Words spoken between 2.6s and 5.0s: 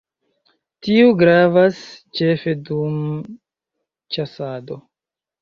dum ĉasado.